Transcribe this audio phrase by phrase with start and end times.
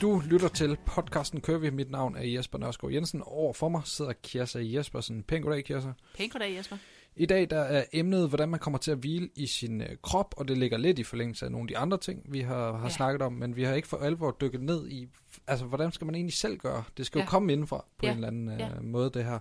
[0.00, 1.66] Du lytter til podcasten Curvy.
[1.66, 3.22] Mit navn er Jesper Nørskov Jensen.
[3.22, 5.22] Over for mig sidder Kirsa Jespersen.
[5.22, 5.88] Pæn goddag, Kirsa.
[6.16, 6.76] Pæn goddag, Jesper.
[7.16, 10.34] I dag der er emnet, hvordan man kommer til at hvile i sin øh, krop,
[10.36, 12.86] og det ligger lidt i forlængelse af nogle af de andre ting, vi har, har
[12.86, 12.88] ja.
[12.88, 15.08] snakket om, men vi har ikke for alvor dykket ned i,
[15.46, 16.84] altså hvordan skal man egentlig selv gøre?
[16.96, 17.24] Det skal ja.
[17.24, 18.10] jo komme indenfra på ja.
[18.10, 18.68] en eller anden øh, ja.
[18.80, 19.38] måde, det her.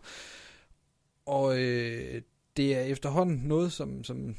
[1.26, 2.22] Og øh,
[2.58, 4.36] det er efterhånden noget, som, som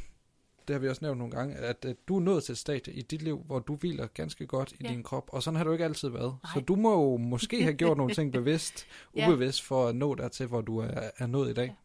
[0.69, 2.95] det har vi også nævnt nogle gange, at, at du er nået til et stadie
[2.95, 4.89] i dit liv, hvor du hviler ganske godt i ja.
[4.89, 6.37] din krop, og sådan har du ikke altid været.
[6.43, 6.53] Nej.
[6.55, 10.47] Så du må jo måske have gjort nogle ting bevidst, ubevidst, for at nå dertil,
[10.47, 11.77] hvor du er, er nået i dag.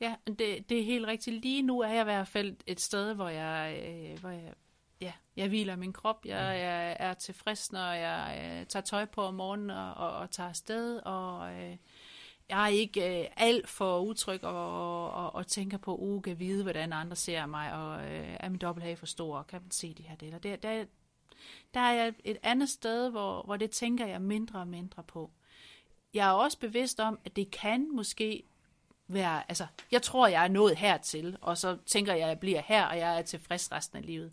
[0.00, 1.42] Ja, ja det, det er helt rigtigt.
[1.42, 4.52] Lige nu er jeg i hvert fald et sted, hvor jeg, øh, hvor jeg
[5.00, 6.26] ja, jeg hviler min krop.
[6.26, 6.60] Jeg, mm.
[6.60, 10.48] jeg er tilfreds, når jeg øh, tager tøj på om morgenen og, og, og tager
[10.48, 11.52] afsted, og...
[11.54, 11.76] Øh,
[12.48, 16.62] jeg er ikke øh, alt for utryg og, og, og tænker på, uh, kan vide,
[16.62, 20.02] hvordan andre ser mig, og øh, er min dobbelthage for stor, kan man se de
[20.02, 20.38] her deler.
[20.38, 20.84] Der, der,
[21.74, 25.30] der er jeg et andet sted, hvor, hvor det tænker jeg mindre og mindre på.
[26.14, 28.42] Jeg er også bevidst om, at det kan måske
[29.08, 32.60] være, altså, jeg tror, jeg er nået hertil, og så tænker jeg, at jeg bliver
[32.60, 34.32] her, og jeg er tilfreds resten af livet.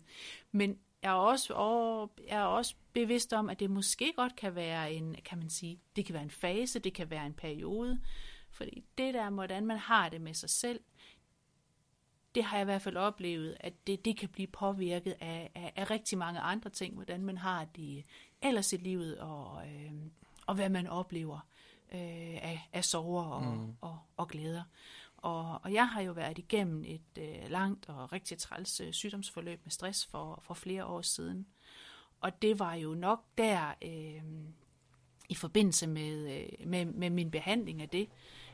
[0.52, 4.92] Men er også, og jeg er også bevidst om, at det måske godt kan være
[4.92, 8.00] en, kan man sige, det kan være en fase, det kan være en periode,
[8.50, 10.80] fordi det der, hvordan man har det med sig selv,
[12.34, 15.72] det har jeg i hvert fald oplevet, at det, det kan blive påvirket af, af,
[15.76, 18.04] af rigtig mange andre ting, hvordan man har det
[18.42, 19.92] ellers i livet, og, øh,
[20.46, 21.46] og hvad man oplever
[21.92, 22.00] øh,
[22.42, 23.76] af, af sorger og, mm.
[23.80, 24.62] og, og glæder.
[25.24, 29.60] Og, og jeg har jo været igennem et øh, langt og rigtig træls øh, sygdomsforløb
[29.64, 31.46] med stress for, for flere år siden.
[32.20, 34.22] Og det var jo nok der, øh,
[35.28, 38.08] i forbindelse med, øh, med, med min behandling af det,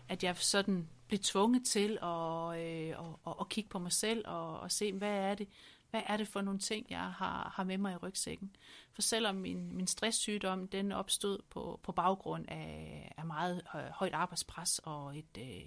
[0.09, 4.25] at jeg sådan blev tvunget til at, øh, at, at, at kigge på mig selv
[4.27, 5.49] og, og se, hvad er det,
[5.91, 8.57] hvad er det for nogle ting, jeg har, har med mig i rygsækken?
[8.93, 14.15] For selvom min, min stresssygdom, den opstod på, på baggrund af, af meget øh, højt
[14.15, 15.67] arbejdspres og et, øh,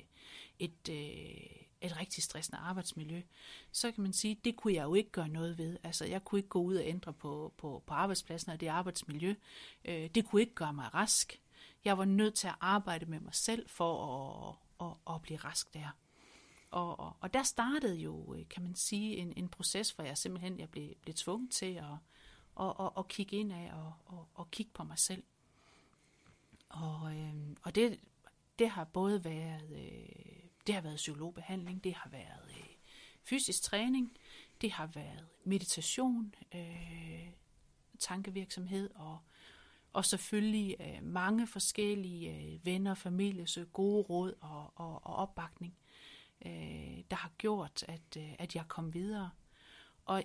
[0.60, 3.22] et, øh, et rigtig stressende arbejdsmiljø,
[3.72, 5.78] så kan man sige, det kunne jeg jo ikke gøre noget ved.
[5.84, 9.36] Altså, jeg kunne ikke gå ud og ændre på, på, på arbejdspladsen og det arbejdsmiljø.
[9.86, 11.42] Øh, det kunne ikke gøre mig rask.
[11.86, 14.06] Jeg var nødt til at arbejde med mig selv for
[14.80, 15.98] at, at, at blive rask der.
[16.72, 20.18] Og, og, og der startede jo, øh, kan man sige, en, en proces, hvor jeg
[20.18, 21.84] simpelthen jeg blev, blev tvunget til at,
[22.60, 25.24] at, at, at kigge ind af og, og, og kigge på mig selv.
[26.70, 28.00] Og, øh, og det,
[28.60, 32.66] det har både været, øh, det har været psykologbehandling, det har været øh,
[33.24, 34.18] fysisk træning,
[34.62, 37.30] det har været meditation, øh,
[38.00, 39.20] tankevirksomhed og,
[39.94, 45.78] og selvfølgelig øh, mange forskellige øh, venner, familie, så gode råd og, og, og opbakning
[46.46, 49.30] øh, der har gjort, at, øh, at jeg kom videre.
[50.06, 50.24] Og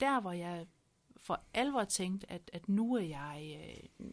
[0.00, 0.66] der, hvor jeg
[1.16, 3.56] for alvor tænkte, at, at nu er jeg,
[4.00, 4.10] øh,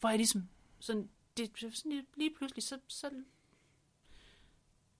[0.00, 0.48] hvor jeg ligesom,
[0.78, 3.10] sådan, det, sådan lige pludselig, så, så,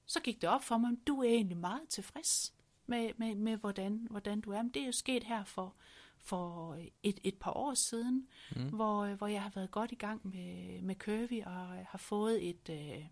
[0.06, 2.54] så gik det op for mig, du er egentlig meget tilfreds
[2.86, 4.62] med, med, med hvordan, hvordan du er.
[4.62, 5.74] Men det er jo sket her for,
[6.18, 8.68] for et, et par år siden, mm.
[8.68, 12.68] hvor, hvor jeg har været godt i gang med, med Curvy og har fået et,
[12.70, 13.04] øh,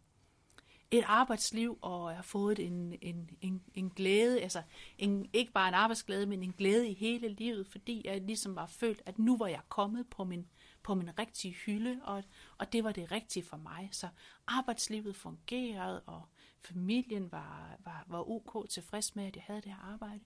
[0.91, 4.63] et arbejdsliv, og jeg har fået en, en, en, en glæde, altså
[4.99, 8.67] en, ikke bare en arbejdsglæde, men en glæde i hele livet, fordi jeg ligesom var
[8.67, 10.47] følt, at nu var jeg kommet på min,
[10.83, 12.25] på min rigtige hylde, og,
[12.59, 13.89] og det var det rigtige for mig.
[13.93, 14.09] Så
[14.47, 16.23] arbejdslivet fungerede, og
[16.65, 20.21] familien var, var, var ok tilfreds med, at jeg havde det her arbejde.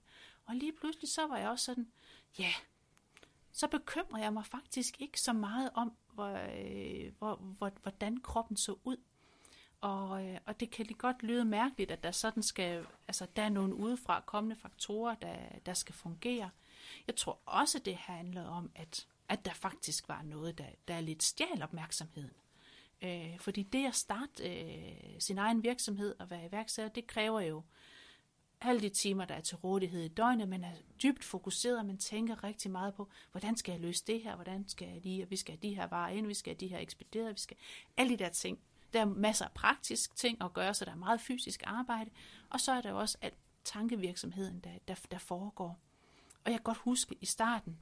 [0.45, 1.91] Og lige pludselig så var jeg også sådan,
[2.39, 2.53] ja, yeah,
[3.51, 8.57] så bekymrer jeg mig faktisk ikke så meget om, hvor, øh, hvor, hvor, hvordan kroppen
[8.57, 8.97] så ud.
[9.81, 13.43] Og, øh, og det kan lige godt lyde mærkeligt, at der sådan skal, altså der
[13.43, 16.49] er nogle udefra kommende faktorer, der, der skal fungere.
[17.07, 21.23] Jeg tror også, det handler om, at, at der faktisk var noget, der, der lidt
[21.23, 22.31] stjal opmærksomheden.
[23.01, 27.63] Øh, fordi det at starte øh, sin egen virksomhed og være iværksætter, det kræver jo
[28.61, 30.49] alle de timer, der er til rådighed i døgnet.
[30.49, 30.71] Man er
[31.03, 34.87] dybt fokuseret, man tænker rigtig meget på, hvordan skal jeg løse det her, hvordan skal
[34.87, 36.79] jeg lige, og vi skal have de her varer ind, vi skal have de her
[36.79, 37.57] ekspederet, vi skal
[37.97, 38.59] alle de der ting.
[38.93, 42.09] Der er masser af praktisk ting at gøre, så der er meget fysisk arbejde.
[42.49, 45.79] Og så er der også alt tankevirksomheden, der, der, der foregår.
[46.45, 47.79] Og jeg kan godt huske i starten,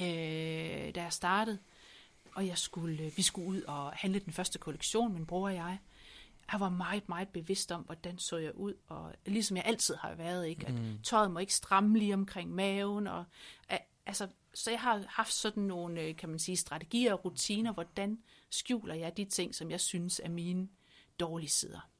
[0.00, 1.58] øh, da jeg startede,
[2.38, 5.78] og jeg skulle, vi skulle ud og handle den første kollektion, min bror og jeg.
[6.52, 10.14] Jeg var meget, meget bevidst om, hvordan så jeg ud, og ligesom jeg altid har
[10.14, 10.66] været, ikke?
[10.66, 10.98] at mm.
[11.02, 13.24] tøjet må ikke stramme lige omkring maven, og
[14.06, 18.18] altså, så jeg har haft sådan nogle, øh, kan man sige, strategier og rutiner, hvordan
[18.50, 20.68] skjuler jeg de ting, som jeg synes er mine
[21.20, 21.90] dårlige sider.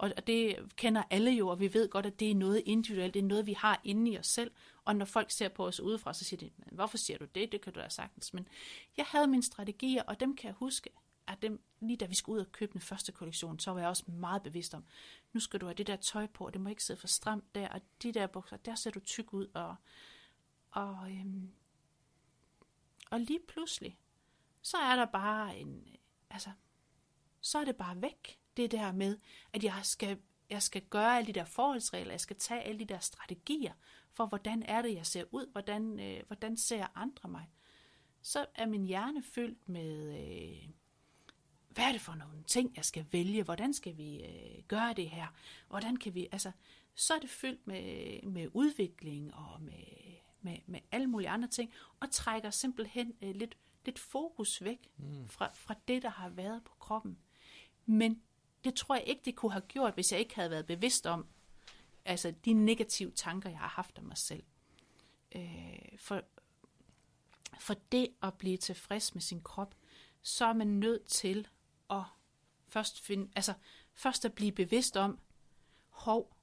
[0.00, 3.20] Og det kender alle jo, og vi ved godt, at det er noget individuelt, det
[3.20, 4.50] er noget, vi har inde i os selv.
[4.84, 7.52] Og når folk ser på os udefra, så siger de, hvorfor siger du det?
[7.52, 8.34] Det kan du da sagtens.
[8.34, 8.48] Men
[8.96, 10.90] jeg havde mine strategier, og dem kan jeg huske,
[11.26, 13.88] at dem, lige da vi skulle ud og købe den første kollektion, så var jeg
[13.88, 14.84] også meget bevidst om,
[15.32, 17.54] nu skal du have det der tøj på, og det må ikke sidde for stramt
[17.54, 19.74] der, og de der bukser, der ser du tyk ud, og,
[20.70, 21.50] og, øhm,
[23.10, 23.98] og lige pludselig,
[24.62, 25.96] så er der bare en,
[26.30, 26.50] altså,
[27.40, 29.18] så er det bare væk, det der med,
[29.52, 30.18] at jeg skal,
[30.50, 33.72] jeg skal gøre alle de der forholdsregler, jeg skal tage alle de der strategier,
[34.12, 37.50] for hvordan er det, jeg ser ud, hvordan, øh, hvordan ser andre mig.
[38.22, 40.68] Så er min hjerne fyldt med, øh,
[41.68, 45.10] hvad er det for nogle ting, jeg skal vælge, hvordan skal vi øh, gøre det
[45.10, 45.26] her,
[45.68, 46.52] hvordan kan vi, altså,
[46.94, 49.84] så er det fyldt med, med udvikling og med,
[50.40, 55.28] med, med alle mulige andre ting, og trækker simpelthen øh, lidt, lidt fokus væk mm.
[55.28, 57.18] fra, fra det, der har været på kroppen.
[57.86, 58.22] Men
[58.64, 61.26] det tror jeg ikke, det kunne have gjort, hvis jeg ikke havde været bevidst om,
[62.04, 64.42] altså de negative tanker, jeg har haft om mig selv.
[65.34, 66.22] Øh, for,
[67.58, 69.74] for det at blive tilfreds med sin krop,
[70.22, 71.48] så er man nødt til
[71.90, 72.02] at
[72.68, 73.54] først finde, altså
[73.94, 75.18] først at blive bevidst om,
[75.88, 76.36] hov,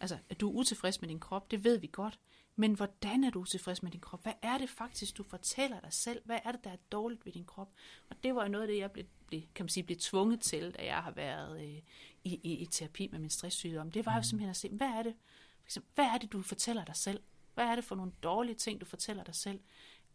[0.00, 2.18] altså at du er utilfreds med din krop, det ved vi godt,
[2.56, 4.22] men hvordan er du utilfreds med din krop?
[4.22, 6.22] Hvad er det faktisk, du fortæller dig selv?
[6.24, 7.72] Hvad er det, der er dårligt ved din krop?
[8.10, 10.40] Og det var jo noget af det, jeg blev, blev, kan man sige, blev tvunget
[10.40, 11.82] til, da jeg har været øh,
[12.24, 13.90] i, i, i terapi med min stresssygdom.
[13.90, 14.24] Det var jo mm.
[14.24, 15.14] simpelthen at se, hvad er det,
[15.60, 17.20] for eksempel, hvad er det, du fortæller dig selv?
[17.54, 19.60] Hvad er det for nogle dårlige ting, du fortæller dig selv?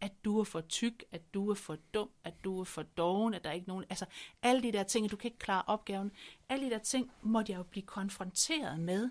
[0.01, 3.33] At du er for tyk, at du er for dum, at du er for doven,
[3.33, 3.85] at der er ikke nogen...
[3.89, 4.05] Altså,
[4.41, 6.11] alle de der ting, at du kan ikke klare opgaven.
[6.49, 9.09] Alle de der ting måtte jeg jo blive konfronteret med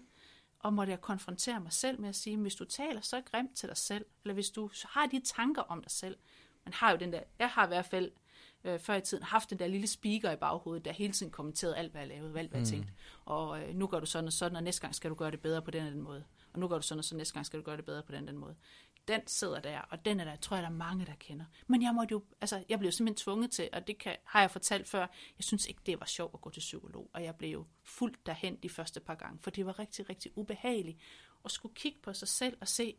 [0.65, 3.69] og måtte jeg konfrontere mig selv med at sige, hvis du taler så grimt til
[3.69, 6.17] dig selv, eller hvis du har de tanker om dig selv,
[6.65, 8.13] man har jo den der, jeg har i hvert fald
[8.65, 11.77] øh, før i tiden haft den der lille speaker i baghovedet, der hele tiden kommenterede
[11.77, 12.71] alt, hvad jeg lavede, alt, hvad jeg mm.
[12.71, 12.93] tænkte.
[13.25, 15.41] Og øh, nu gør du sådan og sådan, og næste gang skal du gøre det
[15.41, 16.25] bedre på den og den måde.
[16.53, 18.13] Og nu gør du sådan og så næste gang skal du gøre det bedre på
[18.13, 18.57] den og den måde
[19.09, 21.45] den sidder der, og den er der, tror jeg, der er mange, der kender.
[21.67, 24.51] Men jeg måtte jo, altså, jeg blev simpelthen tvunget til, og det kan, har jeg
[24.51, 25.01] fortalt før,
[25.39, 28.27] jeg synes ikke, det var sjovt at gå til psykolog, og jeg blev jo fuldt
[28.27, 30.99] derhen de første par gange, for det var rigtig, rigtig ubehageligt
[31.45, 32.97] at skulle kigge på sig selv og se,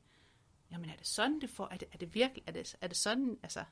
[0.72, 2.98] jamen er det sådan, det får, er det, er det virkelig, er det, er det
[2.98, 3.64] sådan, altså,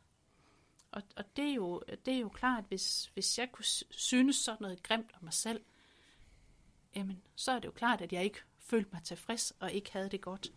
[0.94, 4.62] og, og det, er jo, det er jo klart, hvis, hvis jeg kunne synes sådan
[4.62, 5.64] noget grimt om mig selv,
[6.96, 10.10] jamen, så er det jo klart, at jeg ikke følte mig tilfreds og ikke havde
[10.10, 10.52] det godt.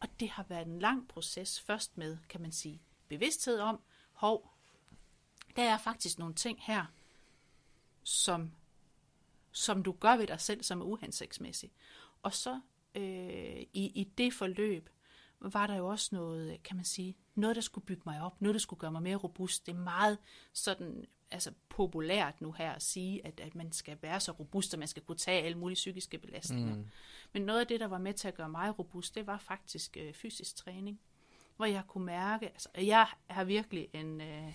[0.00, 3.80] Og det har været en lang proces, først med, kan man sige, bevidsthed om,
[4.12, 4.54] hov,
[5.56, 6.84] der er faktisk nogle ting her,
[8.02, 8.52] som,
[9.52, 11.72] som du gør ved dig selv, som er uhensigtsmæssigt.
[12.22, 12.60] Og så
[12.94, 14.90] øh, i, i det forløb,
[15.40, 18.54] var der jo også noget, kan man sige, noget, der skulle bygge mig op, noget,
[18.54, 19.66] der skulle gøre mig mere robust.
[19.66, 20.18] Det er meget
[20.52, 24.78] sådan, altså populært nu her at sige, at, at man skal være så robust, at
[24.78, 26.74] man skal kunne tage alle mulige psykiske belastninger.
[26.74, 26.86] Mm.
[27.32, 29.96] Men noget af det, der var med til at gøre mig robust, det var faktisk
[29.96, 31.00] øh, fysisk træning.
[31.56, 34.52] Hvor jeg kunne mærke, altså jeg har virkelig en, øh,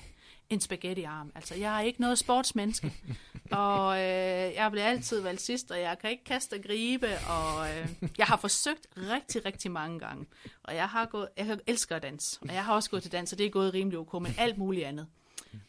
[0.49, 1.31] en spaghetti-arm.
[1.35, 2.93] Altså jeg er ikke noget sportsmenneske.
[3.51, 7.07] og øh, jeg bliver altid valgt sidst, og jeg kan ikke kaste og gribe.
[7.29, 7.87] Og øh,
[8.17, 10.25] jeg har forsøgt rigtig, rigtig mange gange.
[10.63, 12.39] Og jeg har gået, jeg elsker at danse.
[12.41, 14.57] Og jeg har også gået til dans, og det er gået rimelig ok, men alt
[14.57, 15.07] muligt andet.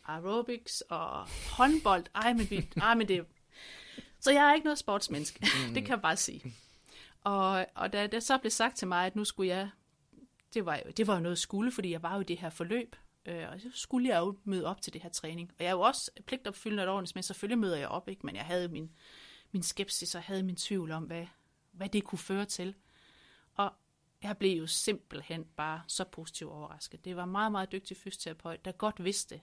[0.06, 2.04] Aerobics og håndbold.
[2.14, 3.24] Ej, men, vi, ej, men det...
[4.20, 5.46] Så jeg er ikke noget sportsmenneske.
[5.74, 6.54] det kan jeg bare sige.
[7.24, 9.68] Og, og da det så blev sagt til mig, at nu skulle jeg,
[10.54, 12.50] det var jo, det var jo noget skulle, fordi jeg var jo i det her
[12.50, 15.50] forløb, øh, og så skulle jeg jo møde op til det her træning.
[15.58, 18.26] Og jeg er jo også pligtopfyldende et ordentligt, men selvfølgelig møder jeg op, ikke?
[18.26, 18.90] men jeg havde min,
[19.52, 21.26] min skepsis og havde min tvivl om, hvad,
[21.72, 22.74] hvad det kunne føre til.
[23.54, 23.72] Og
[24.22, 27.04] jeg blev jo simpelthen bare så positivt overrasket.
[27.04, 29.40] Det var meget, meget dygtig fysioterapeut, der godt vidste,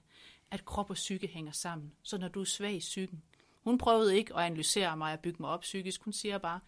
[0.52, 1.92] at krop og psyke hænger sammen.
[2.02, 3.24] Så når du er svag i psyken,
[3.62, 6.04] hun prøvede ikke at analysere mig og bygge mig op psykisk.
[6.04, 6.60] Hun siger bare,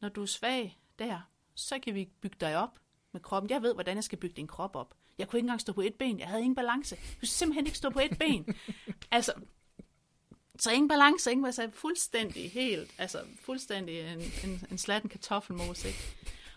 [0.00, 1.20] når du er svag der,
[1.54, 2.78] så kan vi bygge dig op
[3.12, 3.50] med kroppen.
[3.50, 4.94] Jeg ved, hvordan jeg skal bygge din krop op.
[5.18, 6.18] Jeg kunne ikke engang stå på et ben.
[6.18, 6.96] Jeg havde ingen balance.
[7.00, 8.46] Jeg kunne simpelthen ikke stå på et ben.
[9.10, 9.32] altså,
[10.58, 15.84] så ingen balance, ingen var så fuldstændig helt, altså fuldstændig en, en, en slatten kartoffelmos,
[15.84, 15.98] ikke?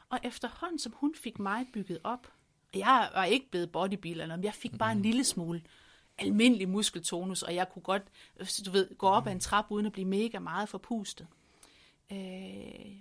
[0.09, 2.31] Og efterhånden, som hun fik mig bygget op,
[2.73, 5.61] og jeg var ikke blevet bodybuilder, men jeg fik bare en lille smule
[6.17, 8.03] almindelig muskeltonus, og jeg kunne godt,
[8.65, 11.27] du ved, gå op ad en trap uden at blive mega meget forpustet.
[12.11, 12.97] Øh,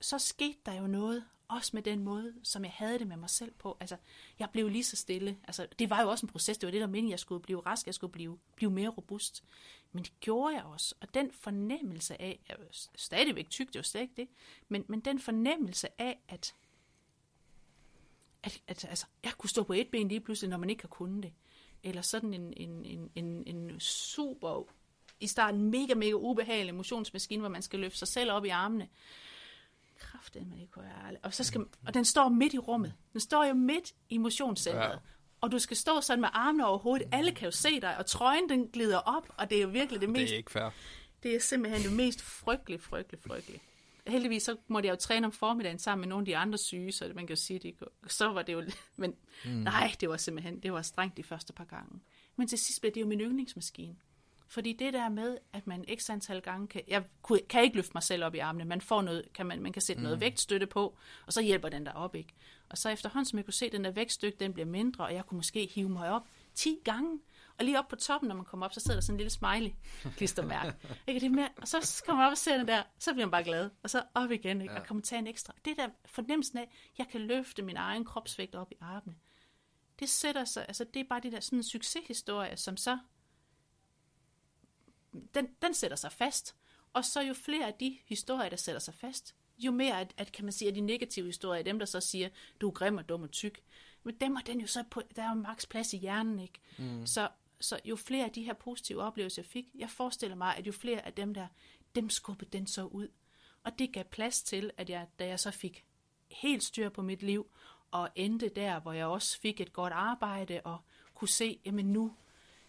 [0.00, 3.30] så skete der jo noget, også med den måde, som jeg havde det med mig
[3.30, 3.76] selv på.
[3.80, 3.96] Altså,
[4.38, 5.38] jeg blev lige så stille.
[5.44, 6.58] Altså, det var jo også en proces.
[6.58, 9.44] Det var det, der meningen, jeg skulle blive rask, jeg skulle blive, blive mere robust.
[9.92, 10.94] Men det gjorde jeg også.
[11.00, 14.28] Og den fornemmelse af, jeg var stadigvæk tyk, det var slet ikke det,
[14.68, 16.54] men, men den fornemmelse af, at,
[18.42, 20.88] at, at altså, jeg kunne stå på et ben lige pludselig, når man ikke har
[20.88, 21.32] kunnet det.
[21.82, 24.64] Eller sådan en, en, en, en, en super
[25.20, 28.88] i starten mega, mega ubehagelig motionsmaskine, hvor man skal løfte sig selv op i armene.
[29.98, 31.24] Kræftet, men det kunne jeg aldrig.
[31.24, 32.94] Og, så skal, og den står midt i rummet.
[33.12, 34.90] Den står jo midt i motionscenteret.
[34.90, 34.98] Ja.
[35.40, 37.08] Og du skal stå sådan med armene over hovedet.
[37.12, 40.00] Alle kan jo se dig, og trøjen den glider op, og det er jo virkelig
[40.00, 40.20] det mest...
[40.20, 40.70] Det er ikke fair.
[41.22, 43.60] Det er simpelthen det mest frygtelige, frygtelige, frygtelige.
[44.06, 46.92] Heldigvis så måtte jeg jo træne om formiddagen sammen med nogle af de andre syge,
[46.92, 47.74] så man kan jo sige, det,
[48.06, 48.62] så var det jo...
[48.96, 49.14] Men
[49.44, 49.50] mm.
[49.50, 52.00] nej, det var simpelthen, det var strengt de første par gange.
[52.36, 53.96] Men til sidst blev det jo min yndlingsmaskine.
[54.48, 56.82] Fordi det der med, at man x antal gange kan...
[56.88, 57.04] Jeg
[57.48, 58.64] kan ikke løfte mig selv op i armene.
[58.64, 60.02] Man, får noget, kan man, man kan sætte mm.
[60.02, 62.34] noget vægtstøtte på, og så hjælper den der op, ikke?
[62.68, 65.14] Og så efterhånden, som jeg kunne se, at den der vægtstykke, den bliver mindre, og
[65.14, 66.22] jeg kunne måske hive mig op
[66.54, 67.20] 10 gange.
[67.58, 69.30] Og lige op på toppen, når man kommer op, så sidder der sådan en lille
[69.30, 69.70] smiley
[70.16, 70.74] klistermærke.
[71.08, 71.46] ikke det med?
[71.56, 73.70] Og så kommer man op og ser den der, så bliver man bare glad.
[73.82, 74.74] Og så op igen, ikke?
[74.74, 75.52] og kommer tage en ekstra.
[75.64, 79.16] Det der fornemmelsen af, at jeg kan løfte min egen kropsvægt op i armene.
[79.98, 82.98] Det sætter sig, altså det er bare det der sådan en succeshistorie, som så
[85.34, 86.56] den, den sætter sig fast.
[86.92, 90.32] Og så jo flere af de historier, der sætter sig fast, jo mere, at, at
[90.32, 92.28] kan man sige, at de negative historier, dem der så siger,
[92.60, 93.60] du er grim og dum og tyk,
[94.02, 96.60] men dem er den jo så på, der er jo maks plads i hjernen, ikke?
[96.78, 97.06] Mm.
[97.06, 97.28] Så,
[97.60, 100.72] så jo flere af de her positive oplevelser, jeg fik, jeg forestiller mig, at jo
[100.72, 101.46] flere af dem der,
[101.94, 103.08] dem skubbede den så ud.
[103.64, 105.84] Og det gav plads til, at jeg, da jeg så fik
[106.30, 107.50] helt styr på mit liv,
[107.90, 110.78] og endte der, hvor jeg også fik et godt arbejde, og
[111.14, 112.14] kunne se, jamen nu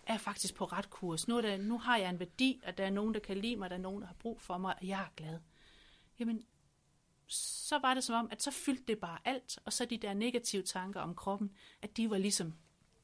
[0.09, 1.27] er faktisk på ret kurs.
[1.27, 3.55] Nu, er der, nu har jeg en værdi, og der er nogen, der kan lide
[3.55, 5.39] mig, der er nogen, der har brug for mig, og jeg er glad.
[6.19, 6.43] Jamen,
[7.27, 10.13] så var det som om, at så fyldte det bare alt, og så de der
[10.13, 11.51] negative tanker om kroppen,
[11.81, 12.53] at de var ligesom,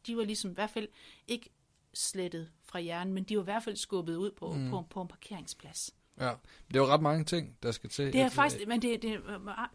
[0.08, 0.88] de var ligesom i hvert fald
[1.28, 1.50] ikke
[1.94, 4.70] slettet fra hjernen, men de var i hvert fald skubbet ud på, mm.
[4.70, 5.92] på, på en parkeringsplads.
[6.20, 6.34] Ja,
[6.68, 8.14] det er jo ret mange ting, der skal til.
[8.14, 9.22] Det er faktisk, men det, det,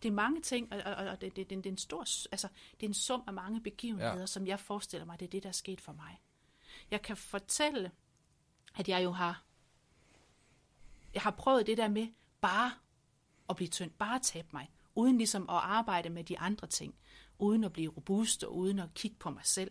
[0.02, 2.00] det er mange ting, og, og, og det, det, det, det, er en stor,
[2.32, 2.48] altså,
[2.80, 4.26] det er en sum af mange begivenheder, ja.
[4.26, 6.18] som jeg forestiller mig, det er det, der er sket for mig.
[6.90, 7.90] Jeg kan fortælle,
[8.76, 9.42] at jeg jo har,
[11.14, 12.08] jeg har prøvet det der med
[12.40, 12.72] bare
[13.48, 16.94] at blive tynd, bare at tabe mig, uden ligesom at arbejde med de andre ting,
[17.38, 19.70] uden at blive robust og uden at kigge på mig selv.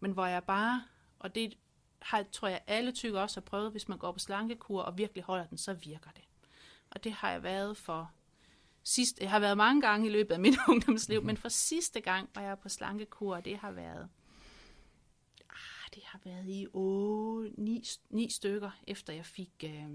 [0.00, 0.84] Men hvor jeg bare,
[1.18, 1.58] og det
[2.02, 5.24] har, tror jeg alle tykker også har prøvet, hvis man går på slankekur og virkelig
[5.24, 6.24] holder den, så virker det.
[6.90, 8.10] Og det har jeg været for
[8.82, 11.26] sidst, jeg har været mange gange i løbet af mit ungdomsliv, mm-hmm.
[11.26, 14.08] men for sidste gang var jeg på slankekur, og det har været
[16.24, 19.90] været i 8, 9, 9 stykker, efter jeg fik, øh,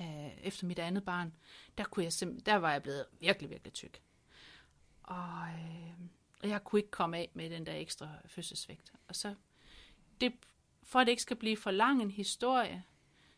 [0.00, 1.34] øh, efter mit andet barn,
[1.78, 4.02] der, kunne jeg der var jeg blevet virkelig, virkelig tyk.
[5.02, 5.94] Og, øh,
[6.42, 8.92] og jeg kunne ikke komme af med den der ekstra fødselsvægt.
[9.08, 9.34] Og så,
[10.20, 10.32] det,
[10.82, 12.84] for at det ikke skal blive for lang en historie,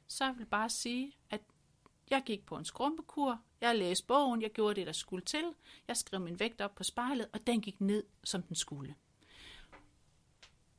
[0.07, 1.41] så vil jeg bare sige, at
[2.11, 5.55] jeg gik på en skrumpekur, jeg læste bogen, jeg gjorde det, der skulle til,
[5.89, 8.95] jeg skrev min vægt op på spejlet, og den gik ned, som den skulle.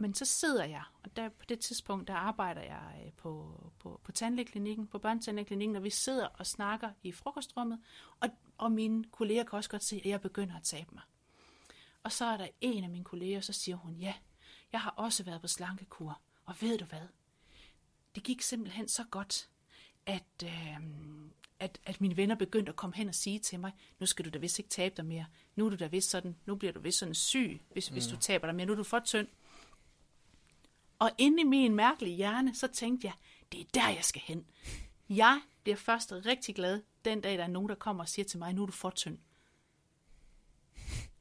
[0.04, 4.02] Men så sidder jeg, og der, på det tidspunkt, der arbejder jeg øh, på, på,
[4.04, 7.80] på tandlægeklinikken, på børnetandlægeklinikken, og vi sidder og snakker i frokostrummet,
[8.20, 11.02] og, og mine kolleger kan også godt se, at jeg begynder at tabe mig.
[12.04, 14.14] Og så er der en af mine kolleger, så siger hun, ja,
[14.72, 17.08] jeg har også været på slankekur, og ved du hvad?
[18.16, 19.50] Det gik simpelthen så godt,
[20.06, 20.78] at, øh,
[21.60, 24.30] at, at mine venner begyndte at komme hen og sige til mig, nu skal du
[24.30, 25.26] da vist ikke tabe dig mere.
[25.56, 27.94] Nu er du da vist sådan, nu bliver du vist sådan syg, hvis, mm.
[27.94, 28.66] hvis du taber dig mere.
[28.66, 29.28] Nu er du for tynd.
[31.00, 33.14] Og inde i min mærkelige hjerne, så tænkte jeg,
[33.52, 34.46] det er der, jeg skal hen.
[35.10, 38.40] Jeg bliver først rigtig glad, den dag, der er nogen, der kommer og siger til
[38.40, 39.18] mig, nu er du for tynd.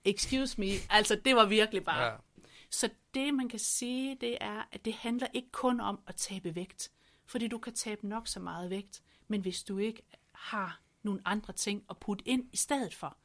[0.05, 0.67] Excuse me.
[0.91, 2.05] Altså, det var virkelig bare...
[2.05, 2.17] Ja.
[2.71, 6.55] Så det, man kan sige, det er, at det handler ikke kun om at tabe
[6.55, 6.91] vægt.
[7.27, 10.03] Fordi du kan tabe nok så meget vægt, men hvis du ikke
[10.33, 13.17] har nogle andre ting at putte ind i stedet for,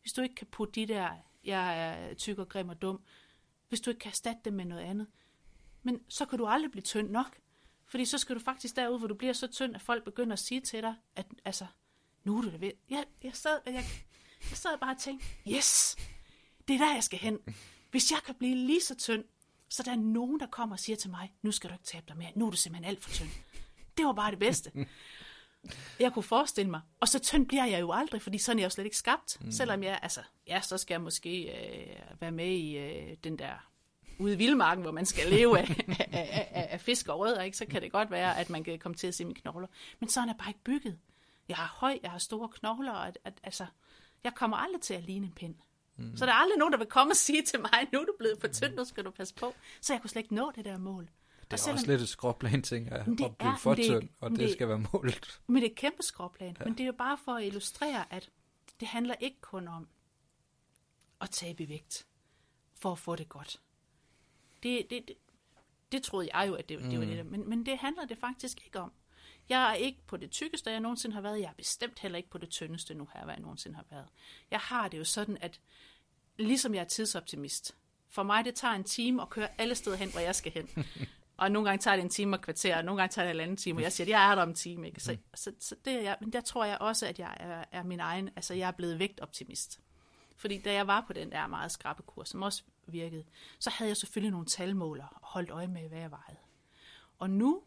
[0.00, 1.10] hvis du ikke kan putte de der,
[1.44, 3.02] jeg er tyk og grim og dum,
[3.68, 5.06] hvis du ikke kan erstatte dem med noget andet,
[5.84, 7.38] men så kan du aldrig blive tynd nok.
[7.86, 10.38] Fordi så skal du faktisk derud, hvor du bliver så tynd, at folk begynder at
[10.38, 11.66] sige til dig, at altså,
[12.24, 12.72] nu er du da ved.
[12.90, 13.84] Jeg, jeg, sad, jeg,
[14.50, 15.96] jeg sad bare og tænkte, yes,
[16.68, 17.38] det er der, jeg skal hen.
[17.90, 19.24] Hvis jeg kan blive lige så tynd,
[19.68, 22.04] så der er nogen, der kommer og siger til mig, nu skal du ikke tabe
[22.08, 23.28] dig mere, nu er du simpelthen alt for tynd.
[23.96, 24.86] Det var bare det bedste.
[26.00, 26.80] Jeg kunne forestille mig.
[27.00, 29.38] Og så tynd bliver jeg jo aldrig, fordi sådan er jeg jo slet ikke skabt.
[29.40, 29.52] Mm.
[29.52, 33.73] Selvom jeg, altså, ja, så skal jeg måske øh, være med i øh, den der
[34.18, 37.56] ude i vildmarken, hvor man skal leve af, af, af, af fisk og rødder, ikke?
[37.56, 39.68] så kan det godt være, at man kan komme til at se mine knogler.
[40.00, 40.98] Men sådan er bare ikke bygget.
[41.48, 43.66] Jeg har høj, jeg har store knogler, og at, at, altså,
[44.24, 45.54] jeg kommer aldrig til at ligne en pind.
[45.96, 46.16] Mm.
[46.16, 48.14] Så der er aldrig nogen, der vil komme og sige til mig, nu er du
[48.18, 49.54] blevet for tynd, nu skal du passe på.
[49.80, 51.08] Så jeg kunne slet ikke nå det der mål.
[51.40, 54.30] Det er selvom, også lidt et skråplan ting at, det at blive for tynd, og
[54.30, 55.40] det, det skal være målet.
[55.46, 56.56] Men det er et kæmpe skråplan.
[56.60, 56.64] Ja.
[56.64, 58.30] Men det er jo bare for at illustrere, at
[58.80, 59.88] det handler ikke kun om
[61.20, 62.06] at tabe vægt
[62.74, 63.60] for at få det godt
[64.64, 65.16] det, det, det,
[65.92, 67.22] det troede jeg jo, at det, det var det der.
[67.22, 68.92] Men, men det handler det faktisk ikke om.
[69.48, 71.40] Jeg er ikke på det tykkeste, jeg nogensinde har været.
[71.40, 74.06] Jeg er bestemt heller ikke på det tyndeste nu her, hvad jeg nogensinde har været.
[74.50, 75.60] Jeg har det jo sådan, at
[76.36, 77.76] ligesom jeg er tidsoptimist,
[78.08, 80.68] for mig det tager en time at køre alle steder hen, hvor jeg skal hen.
[81.36, 83.40] og nogle gange tager det en time og kvarter, og nogle gange tager det en
[83.40, 84.86] anden time, og jeg siger, at jeg er der om en time.
[84.86, 85.00] Ikke?
[85.00, 85.18] Så, mm.
[85.34, 88.00] så, så det er jeg, men der tror jeg også, at jeg er, er min
[88.00, 89.80] egen, altså jeg er blevet vægtoptimist.
[90.36, 93.24] Fordi da jeg var på den der meget skrappe kurs, som også virkede,
[93.58, 96.38] så havde jeg selvfølgelig nogle talmåler og holdt øje med, hvad jeg vejede.
[97.18, 97.62] Og nu,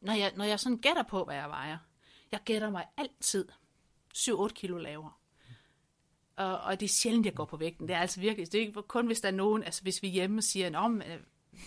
[0.00, 1.78] når jeg, når jeg sådan gætter på, hvad jeg vejer,
[2.32, 3.48] jeg gætter mig altid
[4.16, 5.12] 7-8 kilo lavere.
[6.36, 7.88] Og, og det er sjældent, jeg går på vægten.
[7.88, 10.08] Det er altså virkelig, det er ikke kun, hvis der er nogen, altså hvis vi
[10.08, 11.02] hjemme siger, om,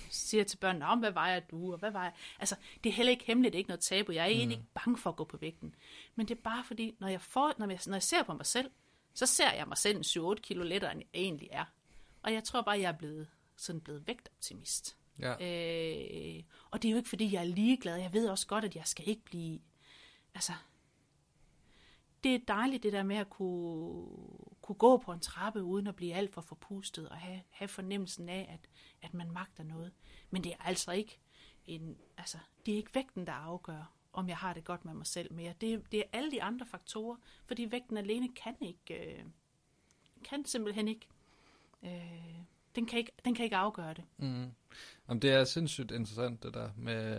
[0.10, 3.26] siger til børnene, om hvad vejer du, og hvad vejer Altså, det er heller ikke
[3.26, 4.12] hemmeligt, det er ikke noget tabu.
[4.12, 4.62] Jeg er egentlig mm.
[4.62, 5.76] ikke bange for at gå på vægten.
[6.16, 8.46] Men det er bare fordi, når jeg, får, når jeg, når jeg ser på mig
[8.46, 8.72] selv,
[9.14, 11.66] så ser jeg mig selv en 7-8 kilo lettere, end jeg egentlig er.
[12.22, 14.98] Og jeg tror bare, jeg er blevet, sådan blevet vægtoptimist.
[15.20, 15.32] Ja.
[15.32, 17.98] Øh, og det er jo ikke, fordi jeg er ligeglad.
[17.98, 19.60] Jeg ved også godt, at jeg skal ikke blive...
[20.36, 20.54] Altså,
[22.24, 24.08] det er dejligt det der med at kunne,
[24.62, 28.30] kunne gå på en trappe uden at blive alt for forpustet og have, have fornemmelsen
[28.30, 28.70] af, at,
[29.02, 29.92] at man magter noget.
[30.30, 31.20] Men det er altså ikke
[31.66, 35.08] en, altså, det er ikke vægten, der afgør, om jeg har det godt med mig
[35.08, 35.54] selv mere.
[35.62, 39.26] Det, det er alle de andre faktorer, fordi vægten alene kan ikke, øh,
[40.24, 41.08] kan simpelthen ikke,
[41.84, 41.92] øh,
[42.76, 44.04] den, kan ikke, den kan ikke afgøre det.
[44.18, 44.52] Mm.
[45.10, 47.16] Jamen, det er sindssygt interessant det der med,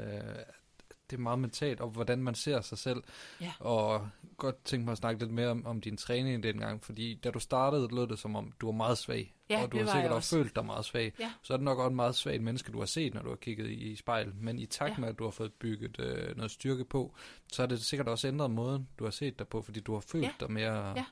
[1.10, 3.02] det er meget mentalt, og hvordan man ser sig selv.
[3.40, 3.52] Ja.
[3.58, 7.30] Og godt tænke mig at snakke lidt mere om, om din træning dengang, fordi da
[7.30, 9.34] du startede, lød det som om, du var meget svag.
[9.50, 11.12] Ja, og du har sikkert også følt dig meget svag.
[11.18, 11.32] Ja.
[11.42, 13.36] Så er det nok også en meget svag menneske, du har set, når du har
[13.36, 14.32] kigget i, i spejl.
[14.34, 15.00] Men i takt ja.
[15.00, 17.14] med, at du har fået bygget øh, noget styrke på,
[17.52, 20.00] så har det sikkert også ændret måden, du har set dig på, fordi du har
[20.00, 20.30] følt ja.
[20.40, 20.92] dig mere...
[20.96, 21.04] Ja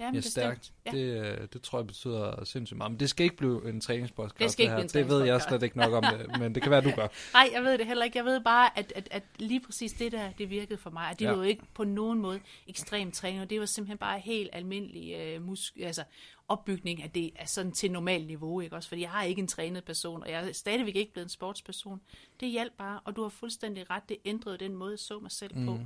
[0.00, 0.72] Jamen, mere stærkt.
[0.86, 0.90] Ja.
[0.90, 2.92] Det, øh, det tror jeg betyder sindssygt meget.
[2.92, 4.38] Men det skal ikke blive en træningspodcast.
[4.38, 5.02] Det, skal ikke det, her.
[5.02, 7.06] det ved jeg slet ikke nok om, det, men det kan være, du gør.
[7.34, 8.18] Nej, jeg ved det heller ikke.
[8.18, 11.10] Jeg ved bare, at, at, at lige præcis det der, det virkede for mig.
[11.10, 11.30] At det ja.
[11.30, 13.50] var jo ikke på nogen måde ekstrem træning.
[13.50, 16.04] Det var simpelthen bare helt almindelig øh, musk, altså,
[16.48, 18.88] opbygning af det er sådan til normal niveau, ikke også?
[18.88, 22.00] Fordi jeg har ikke en trænet person, og jeg er stadigvæk ikke blevet en sportsperson.
[22.40, 25.30] Det hjalp bare, og du har fuldstændig ret, det ændrede den måde, jeg så mig
[25.30, 25.66] selv mm.
[25.66, 25.78] på.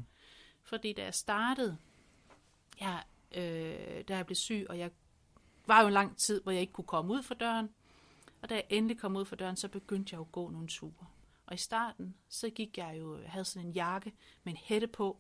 [0.63, 1.77] Fordi da jeg startede,
[2.81, 4.91] jeg øh, da jeg blev syg, og jeg
[5.67, 7.71] var jo en lang tid, hvor jeg ikke kunne komme ud for døren.
[8.43, 10.69] Og da jeg endelig kom ud for døren, så begyndte jeg jo at gå nogle
[10.69, 11.07] ture.
[11.47, 14.13] Og i starten, så gik jeg jo, jeg havde sådan en jakke
[14.45, 15.17] med en hætte på,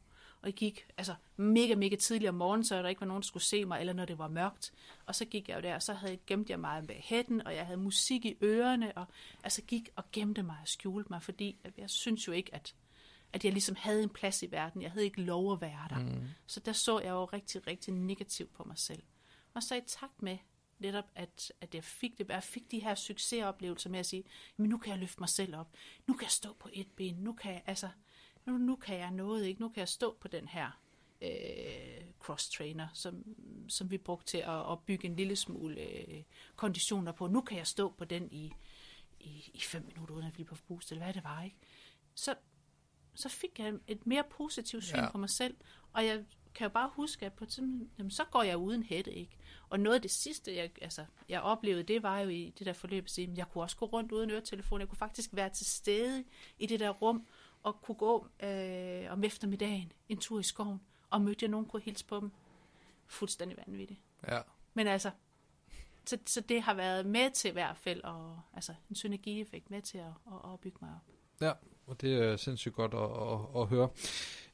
[0.48, 3.26] og jeg gik altså mega, mega tidligt om morgenen, så der ikke var nogen, der
[3.26, 4.72] skulle se mig, eller når det var mørkt.
[5.06, 7.54] Og så gik jeg jo der, og så havde, gemte jeg mig med hætten, og
[7.54, 9.06] jeg havde musik i ørerne, og
[9.44, 12.74] altså gik og gemte mig og skjulte mig, fordi jeg synes jo ikke, at,
[13.32, 14.82] at jeg ligesom havde en plads i verden.
[14.82, 15.98] Jeg havde ikke lov at være der.
[15.98, 16.28] Mm.
[16.46, 19.02] Så der så jeg jo rigtig, rigtig negativt på mig selv.
[19.54, 20.38] Og så i takt med
[20.78, 24.24] netop, at, at jeg fik det, jeg fik de her succesoplevelser med at sige,
[24.56, 25.72] men nu kan jeg løfte mig selv op.
[26.06, 27.14] Nu kan jeg stå på et ben.
[27.14, 27.88] Nu kan jeg, altså,
[28.48, 29.60] nu, nu kan jeg noget, ikke?
[29.60, 30.80] Nu kan jeg stå på den her
[31.22, 33.24] øh, cross-trainer, som,
[33.68, 36.22] som vi brugte til at, at bygge en lille smule øh,
[36.56, 37.26] konditioner på.
[37.26, 38.52] Nu kan jeg stå på den i,
[39.20, 41.56] i, i fem minutter, uden at blive på boost, eller hvad det var, ikke?
[42.14, 42.34] Så,
[43.14, 45.10] så fik jeg et mere positivt syn ja.
[45.10, 45.56] på mig selv,
[45.92, 49.14] og jeg kan jo bare huske, at på tiden, jamen, så går jeg uden hætte,
[49.14, 49.38] ikke?
[49.68, 52.72] Og noget af det sidste, jeg, altså, jeg oplevede, det var jo i det der
[52.72, 55.66] forløb, at sige, jeg kunne også gå rundt uden øretelefon, jeg kunne faktisk være til
[55.66, 56.24] stede
[56.58, 57.26] i det der rum,
[57.62, 61.82] og kunne gå øh, om eftermiddagen en tur i skoven, og mødte jeg nogen, kunne
[61.82, 62.30] hilse på dem.
[63.06, 64.00] Fuldstændig vanvittigt.
[64.28, 64.40] Ja.
[64.74, 65.10] Men altså,
[66.06, 69.82] så, så det har været med til i hvert fald, og, altså en synergieffekt med
[69.82, 71.14] til at, at, at bygge mig op.
[71.40, 71.52] Ja,
[71.86, 73.88] og det er sindssygt godt at, at, at høre.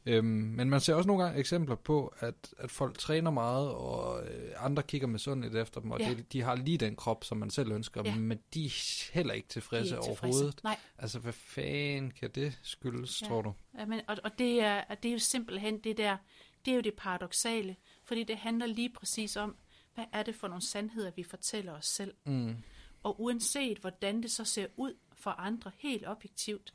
[0.07, 4.27] Øhm, men man ser også nogle gange eksempler på, at, at folk træner meget, og
[4.27, 6.09] øh, andre kigger med sundt efter dem, og ja.
[6.11, 8.15] det, de har lige den krop, som man selv ønsker, ja.
[8.15, 10.35] men de er heller ikke tilfredse, de er ikke tilfredse.
[10.35, 10.65] overhovedet.
[10.65, 10.79] Nej.
[10.99, 13.27] Altså, hvad fanden kan det skyldes, ja.
[13.27, 13.53] tror du?
[13.79, 16.17] Ja, men, og, og, det er, og det er jo simpelthen det der,
[16.65, 19.57] det er jo det paradoxale, fordi det handler lige præcis om,
[19.95, 22.15] hvad er det for nogle sandheder, vi fortæller os selv.
[22.27, 22.57] Mm.
[23.03, 26.75] Og uanset hvordan det så ser ud for andre helt objektivt,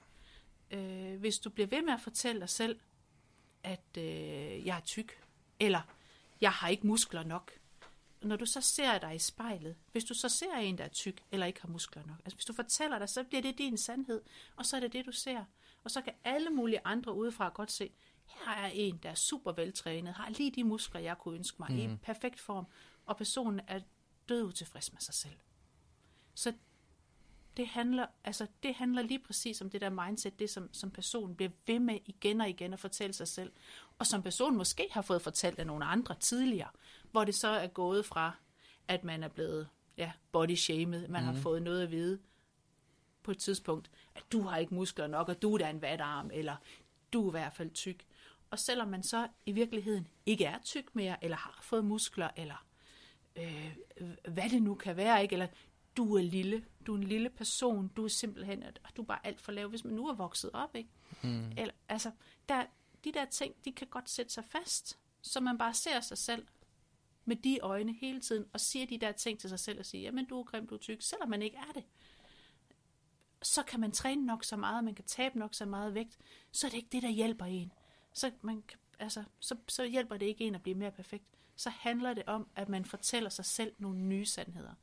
[0.71, 2.79] øh, hvis du bliver ved med at fortælle dig selv,
[3.63, 5.23] at øh, jeg er tyk,
[5.59, 5.81] eller
[6.41, 7.51] jeg har ikke muskler nok.
[8.21, 11.23] Når du så ser dig i spejlet, hvis du så ser en, der er tyk,
[11.31, 14.21] eller ikke har muskler nok, altså hvis du fortæller dig, så bliver det din sandhed,
[14.55, 15.43] og så er det det, du ser.
[15.83, 17.91] Og så kan alle mulige andre udefra godt se,
[18.25, 21.71] her er en, der er super veltrænet, har lige de muskler, jeg kunne ønske mig,
[21.71, 21.93] mm.
[21.93, 22.65] i perfekt form,
[23.05, 23.79] og personen er
[24.29, 25.35] død utilfreds med sig selv.
[26.35, 26.53] Så
[27.59, 31.35] det handler, altså, det handler lige præcis om det der mindset, det som, som personen
[31.35, 33.51] bliver ved med igen og igen at fortælle sig selv,
[33.99, 36.69] og som personen måske har fået fortalt af nogle andre tidligere,
[37.11, 38.31] hvor det så er gået fra,
[38.87, 39.67] at man er blevet
[39.97, 41.25] ja, body shamed, man mm.
[41.25, 41.41] har mhm.
[41.41, 42.19] fået noget at vide,
[43.23, 46.29] på et tidspunkt, at du har ikke muskler nok, og du er da en vatarm,
[46.33, 46.55] eller
[47.13, 48.05] du er i hvert fald tyk.
[48.49, 52.65] Og selvom man så i virkeligheden ikke er tyk mere, eller har fået muskler, eller
[53.35, 53.75] øh,
[54.27, 55.33] hvad det nu kan være, ikke?
[55.33, 55.47] eller
[55.99, 59.25] du er lille, du er en lille person, du er simpelthen, og du er bare
[59.25, 60.89] alt for lav, hvis man nu er vokset op, ikke?
[61.23, 61.51] Mm.
[61.57, 62.11] Eller, altså,
[62.49, 62.65] der,
[63.03, 66.47] de der ting, de kan godt sætte sig fast, så man bare ser sig selv
[67.25, 70.01] med de øjne hele tiden, og siger de der ting til sig selv, og siger,
[70.01, 71.83] jamen du er grim, du er tyk, selvom man ikke er det.
[73.41, 76.17] Så kan man træne nok så meget, man kan tabe nok så meget vægt,
[76.51, 77.71] så er det ikke det, der hjælper en.
[78.13, 81.25] Så, man kan, altså, så, så hjælper det ikke en at blive mere perfekt.
[81.55, 84.73] Så handler det om, at man fortæller sig selv nogle nye sandheder.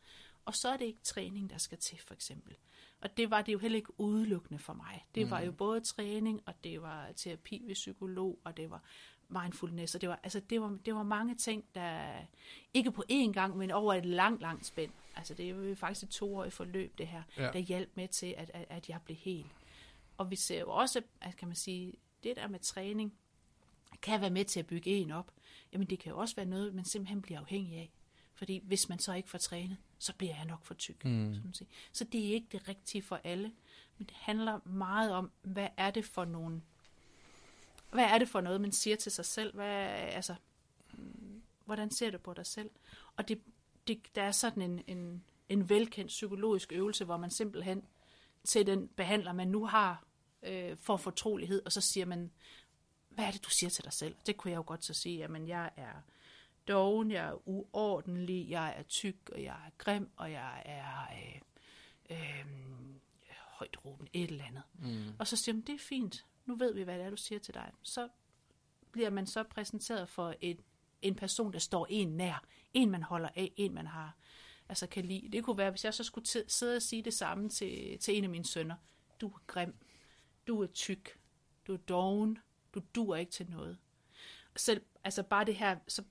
[0.46, 2.56] Og så er det ikke træning, der skal til, for eksempel.
[3.00, 5.06] Og det var det jo heller ikke udelukkende for mig.
[5.14, 5.30] Det mm.
[5.30, 8.82] var jo både træning, og det var terapi ved psykolog, og det var
[9.28, 12.22] mindfulness, og det var, altså, det var, det var mange ting, der
[12.74, 14.92] ikke på én gang, men over et langt, langt spænd.
[15.16, 17.50] Altså det er jo faktisk et toårigt forløb, det her, ja.
[17.52, 19.50] der hjalp med til, at, at, at jeg blev helt.
[20.16, 23.14] Og vi ser jo også, at kan man sige, det der med træning,
[24.02, 25.32] kan være med til at bygge en op.
[25.72, 27.92] Jamen det kan jo også være noget, man simpelthen bliver afhængig af.
[28.36, 31.04] Fordi hvis man så ikke får trænet, så bliver jeg nok for tyk.
[31.04, 31.34] Mm.
[31.34, 31.68] Sådan.
[31.92, 33.52] Så det er ikke det rigtige for alle.
[33.98, 36.62] Men det handler meget om, hvad er det for nogle...
[37.90, 39.54] Hvad er det for noget, man siger til sig selv?
[39.54, 40.34] Hvad, altså,
[41.64, 42.70] hvordan ser du på dig selv?
[43.16, 43.40] Og det,
[43.86, 47.82] det, der er sådan en, en, en velkendt psykologisk øvelse, hvor man simpelthen
[48.44, 50.04] til den behandler, man nu har,
[50.42, 52.30] øh, for fortrolighed, og så siger man,
[53.08, 54.14] hvad er det, du siger til dig selv?
[54.26, 56.02] Det kunne jeg jo godt så sige, jamen jeg er
[56.68, 61.40] doven, jeg er uordentlig, jeg er tyk, og jeg er grim, og jeg er øh,
[62.10, 62.46] øh,
[63.30, 64.62] højt råben, et eller andet.
[64.78, 65.14] Mm.
[65.18, 67.38] Og så siger man, det er fint, nu ved vi, hvad det er, du siger
[67.38, 67.72] til dig.
[67.82, 68.08] Så
[68.92, 70.60] bliver man så præsenteret for et,
[71.02, 74.16] en person, der står en nær, en man holder af, en man har,
[74.68, 75.28] altså kan lide.
[75.32, 78.24] Det kunne være, hvis jeg så skulle sidde og sige det samme til, til en
[78.24, 78.76] af mine sønner.
[79.20, 79.74] Du er grim,
[80.46, 81.18] du er tyk,
[81.66, 82.38] du er doven,
[82.74, 83.78] du duer ikke til noget.
[84.56, 86.02] Selv, altså bare det her, så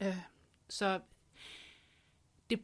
[0.00, 0.16] Øh,
[0.68, 1.00] så
[2.50, 2.60] det,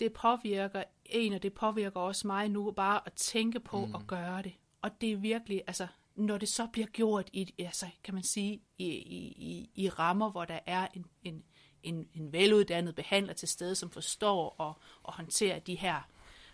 [0.00, 3.94] det påvirker en, og det påvirker også mig nu, bare at tænke på mm.
[3.94, 4.54] at gøre det.
[4.82, 8.62] Og det er virkelig, altså, når det så bliver gjort i, altså, kan man sige,
[8.78, 11.44] i, i, i rammer, hvor der er en, en,
[11.82, 16.08] en, en veluddannet behandler til stede, som forstår og, og håndterer de her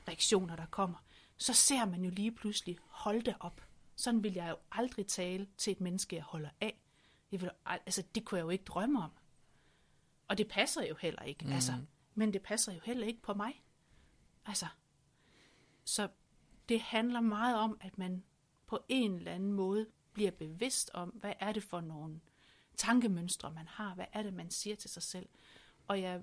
[0.09, 0.99] reaktioner, der kommer,
[1.37, 3.61] så ser man jo lige pludselig, hold det op.
[3.97, 6.81] Sådan vil jeg jo aldrig tale til et menneske, jeg holder af.
[7.33, 9.11] Jeg vil, altså, det kunne jeg jo ikke drømme om.
[10.29, 11.45] Og det passer jo heller ikke.
[11.45, 11.53] Mm.
[11.53, 11.73] Altså,
[12.15, 13.63] men det passer jo heller ikke på mig.
[14.47, 14.67] Altså,
[15.85, 16.09] så
[16.69, 18.25] det handler meget om, at man
[18.67, 22.21] på en eller anden måde bliver bevidst om, hvad er det for nogle
[22.77, 23.95] tankemønstre, man har.
[23.95, 25.29] Hvad er det, man siger til sig selv.
[25.89, 26.19] Og ja,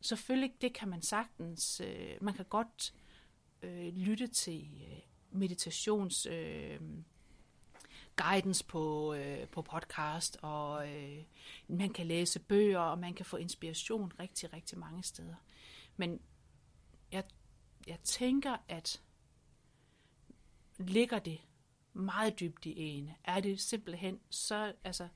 [0.00, 1.80] selvfølgelig, det kan man sagtens.
[1.80, 2.94] Øh, man kan godt
[3.62, 4.98] øh, lytte til øh,
[5.30, 6.26] meditations...
[6.26, 6.80] Øh,
[8.16, 11.24] guidance på, øh, på podcast, og øh,
[11.68, 15.34] man kan læse bøger, og man kan få inspiration rigtig, rigtig mange steder.
[15.96, 16.20] Men
[17.12, 17.24] jeg,
[17.86, 19.02] jeg tænker, at
[20.78, 21.40] ligger det
[21.92, 25.08] meget dybt i en, er det simpelthen så, altså,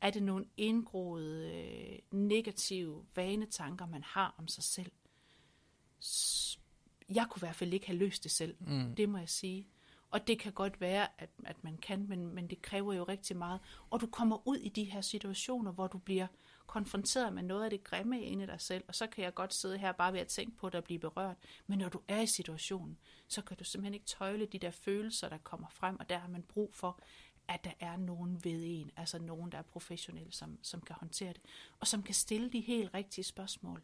[0.00, 4.92] er det nogle indgroede øh, negative vanetanker, man har om sig selv.
[7.08, 8.94] Jeg kunne i hvert fald ikke have løst det selv, mm.
[8.94, 9.66] det må jeg sige.
[10.10, 13.36] Og det kan godt være, at, at man kan, men, men det kræver jo rigtig
[13.36, 13.60] meget.
[13.90, 16.26] Og du kommer ud i de her situationer, hvor du bliver
[16.66, 19.54] konfronteret med noget af det grimme inde i dig selv, og så kan jeg godt
[19.54, 21.36] sidde her bare ved at tænke på det og blive berørt.
[21.66, 25.28] Men når du er i situationen, så kan du simpelthen ikke tøjle de der følelser,
[25.28, 27.00] der kommer frem, og der har man brug for,
[27.48, 31.32] at der er nogen ved en, altså nogen, der er professionelle, som, som kan håndtere
[31.32, 31.40] det,
[31.80, 33.82] og som kan stille de helt rigtige spørgsmål.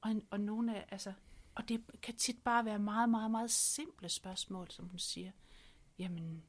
[0.00, 1.12] Og, og nogle af, altså,
[1.54, 5.30] og det kan tit bare være meget, meget, meget simple spørgsmål, som hun siger
[6.00, 6.42] jamen,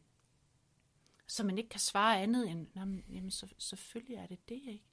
[1.27, 2.67] så man ikke kan svare andet end,
[3.09, 4.85] jamen så, selvfølgelig er det det, ikke?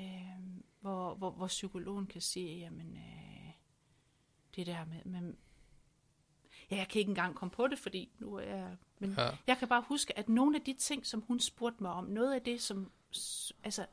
[0.00, 3.52] Øh, hvor, hvor, hvor psykologen kan sige, jamen, øh,
[4.56, 5.34] det der med, med
[6.70, 9.30] ja, jeg kan ikke engang komme på det, fordi nu er jeg, men ja.
[9.46, 12.34] jeg kan bare huske, at nogle af de ting, som hun spurgte mig om, noget
[12.34, 12.92] af det, som,
[13.64, 13.86] altså,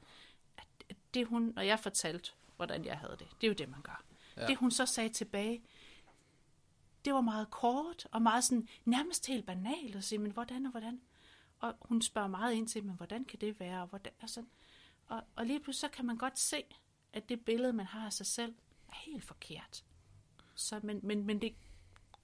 [1.13, 4.03] det hun, når jeg fortalte, hvordan jeg havde det, det er jo det, man gør.
[4.37, 4.47] Ja.
[4.47, 5.61] Det hun så sagde tilbage,
[7.07, 10.71] det var meget kort, og meget sådan, nærmest helt banalt, at sige, men hvordan og
[10.71, 11.01] hvordan?
[11.59, 13.81] Og hun spørger meget ind til, men hvordan kan det være?
[13.81, 14.49] Og, hvordan, og, sådan.
[15.07, 16.63] og, og lige pludselig så kan man godt se,
[17.13, 18.55] at det billede, man har af sig selv,
[18.89, 19.83] er helt forkert.
[20.55, 21.55] Så, men, men, men det,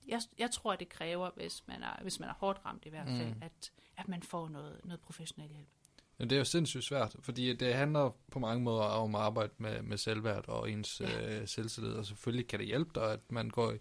[0.07, 3.07] jeg, jeg tror, det kræver, hvis man er, hvis man er hårdt ramt i hvert
[3.07, 3.43] fald, mm.
[3.43, 5.69] at, at man får noget, noget professionel hjælp.
[6.17, 9.53] Men det er jo sindssygt svært, fordi det handler på mange måder om at arbejde
[9.57, 11.39] med, med selvværd og ens ja.
[11.39, 13.73] øh, selvtillid, og selvfølgelig kan det hjælpe dig, at man går,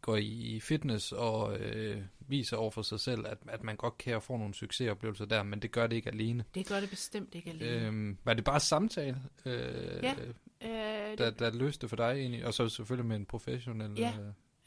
[0.00, 4.22] går i fitness og øh, viser over for sig selv, at, at man godt kan
[4.22, 6.44] få nogle succesoplevelser der, men det gør det ikke alene.
[6.54, 7.86] Det gør det bestemt ikke alene.
[7.86, 9.52] Øhm, var det bare samtale, øh,
[10.02, 10.14] ja,
[10.60, 13.98] øh, der, der løste for dig egentlig, og så selvfølgelig med en professionel...
[13.98, 14.12] Ja,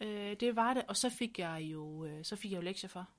[0.02, 2.90] øh, det var det, og så fik jeg jo, øh, så fik jeg jo lektier
[2.90, 3.10] for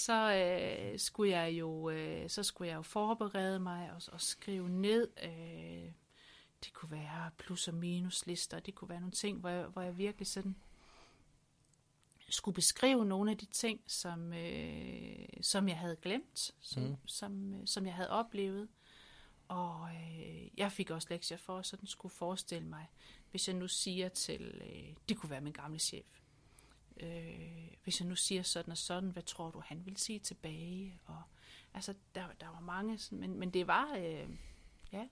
[0.00, 4.68] så øh, skulle jeg jo øh, så skulle jeg jo forberede mig og, og skrive
[4.68, 5.08] ned.
[5.22, 5.92] Øh,
[6.64, 8.60] det kunne være plus og minus lister.
[8.60, 10.56] Det kunne være nogle ting, hvor jeg, hvor jeg virkelig sådan
[12.28, 16.96] skulle beskrive nogle af de ting, som, øh, som jeg havde glemt, som, mm.
[17.06, 18.68] som, øh, som jeg havde oplevet.
[19.48, 22.86] Og øh, jeg fik også lektier for, at sådan skulle forestille mig,
[23.30, 26.19] hvis jeg nu siger til, øh, det kunne være min gamle chef,
[27.02, 30.98] øh, hvis jeg nu siger sådan og sådan, hvad tror du, han vil sige tilbage?
[31.04, 31.22] Og,
[31.74, 34.28] altså, der, der var mange, sådan, men, men det var, øh,
[34.92, 35.08] ja,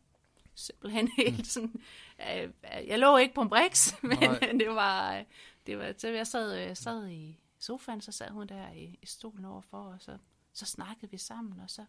[0.54, 1.82] simpelthen helt sådan,
[2.20, 4.38] øh, jeg lå ikke på en briks, men Nej.
[4.60, 5.24] det var,
[5.66, 9.06] det var, så jeg sad, jeg sad i sofaen, så sad hun der i, i
[9.06, 10.18] stolen overfor, og så,
[10.52, 11.84] så snakkede vi sammen, og så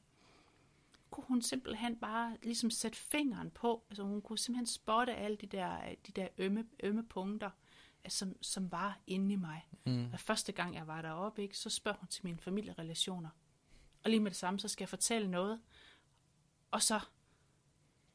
[1.11, 5.47] kunne hun simpelthen bare ligesom sætte fingeren på, altså hun kunne simpelthen spotte alle de
[5.47, 7.49] der, de der ømme, ømme punkter,
[8.07, 9.67] som, som var inde i mig.
[9.85, 10.13] Mm.
[10.13, 13.29] Og første gang jeg var deroppe, ikke, så spørger hun til mine familierelationer.
[14.03, 15.61] Og lige med det samme, så skal jeg fortælle noget.
[16.71, 16.99] Og så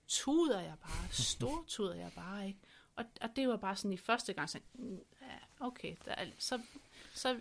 [0.08, 2.60] tuder jeg bare, stor tuder jeg bare, ikke?
[2.96, 4.60] Og, og det var bare sådan i første gang, så,
[5.20, 6.62] ja, okay, der, så,
[7.14, 7.40] så,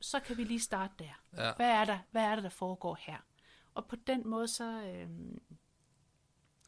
[0.00, 1.22] så kan vi lige starte der.
[1.36, 1.54] Ja.
[1.54, 3.18] Hvad, er der, hvad er der, der foregår her?
[3.74, 5.08] Og på den måde, så, øh,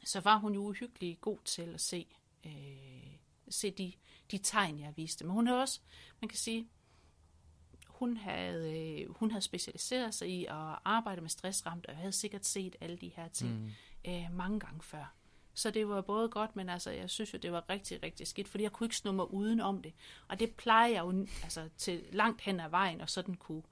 [0.03, 2.07] så var hun jo uhyggelig god til at se,
[2.45, 3.17] øh,
[3.49, 3.93] se de
[4.31, 5.25] de tegn, jeg viste.
[5.25, 5.79] Men hun havde også,
[6.21, 6.67] man kan sige,
[7.87, 12.45] hun havde, øh, hun havde specialiseret sig i at arbejde med stressramt, og havde sikkert
[12.45, 13.71] set alle de her ting mm.
[14.11, 15.15] øh, mange gange før.
[15.53, 18.47] Så det var både godt, men altså, jeg synes jo, det var rigtig, rigtig skidt,
[18.47, 19.93] fordi jeg kunne ikke snumme uden om det.
[20.27, 23.63] Og det plejer jeg jo altså, til langt hen ad vejen, og sådan kunne,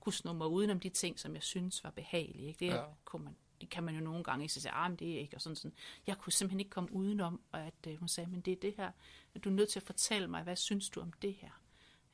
[0.00, 2.48] kunne snumme uden om de ting, som jeg synes var behagelige.
[2.48, 2.66] Ikke?
[2.66, 2.82] Det ja.
[3.04, 5.36] kunne man det kan man jo nogle gange ikke sige, ah, men det er ikke,
[5.36, 5.72] og sådan, sådan.
[6.06, 8.74] Jeg kunne simpelthen ikke komme udenom, og at øh, hun sagde, men det er det
[8.76, 8.90] her,
[9.34, 11.50] at du er nødt til at fortælle mig, hvad synes du om det her?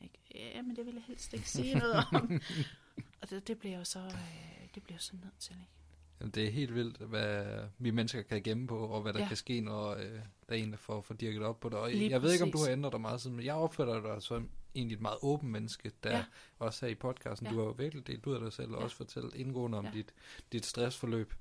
[0.00, 0.18] Ikke?
[0.34, 2.40] Ja, men det vil jeg helst ikke sige noget om.
[3.20, 5.72] og det, det bliver jo så, øh, det bliver så nødt til, ikke?
[6.20, 9.28] Jamen, det er helt vildt, hvad vi mennesker kan gemme på, og hvad der ja.
[9.28, 11.78] kan ske, når øh, der er en, der får, får dirket op på det.
[11.78, 12.24] Og Lige jeg præcis.
[12.26, 14.94] ved ikke, om du har ændret dig meget siden, men jeg opfatter dig som egentlig
[14.94, 16.24] et meget åben menneske, der ja.
[16.58, 17.52] også her i podcasten, ja.
[17.52, 18.84] du har jo virkelig delt ud af dig selv, og ja.
[18.84, 19.90] også fortalt indgående om ja.
[19.90, 20.14] dit,
[20.52, 21.34] dit stressforløb.